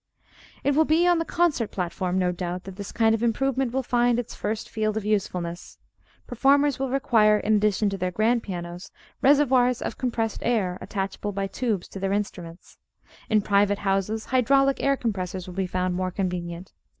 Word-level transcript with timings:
It 0.63 0.73
will 0.73 0.83
be 0.83 1.05
on 1.05 1.19
the 1.19 1.25
concert 1.25 1.69
platform, 1.69 2.17
no 2.17 2.31
doubt, 2.31 2.63
that 2.63 2.75
this 2.75 2.91
kind 2.91 3.13
of 3.13 3.21
improvement 3.21 3.71
will 3.71 3.83
find 3.83 4.17
its 4.17 4.33
first 4.33 4.67
field 4.67 4.97
of 4.97 5.05
usefulness. 5.05 5.77
Performers 6.25 6.79
will 6.79 6.89
require, 6.89 7.37
in 7.37 7.57
addition 7.57 7.87
to 7.91 7.99
their 7.99 8.09
grand 8.09 8.41
pianos, 8.41 8.89
reservoirs 9.21 9.79
of 9.79 9.99
compressed 9.99 10.41
air 10.41 10.79
attachable 10.81 11.33
by 11.33 11.45
tubes 11.45 11.87
to 11.89 11.99
their 11.99 12.13
instruments. 12.13 12.79
In 13.29 13.43
private 13.43 13.77
houses 13.85 14.25
hydraulic 14.25 14.81
air 14.81 14.97
compressors 14.97 15.45
will 15.45 15.53
be 15.53 15.67
found 15.67 15.93
more 15.93 16.09
convenient. 16.09 16.73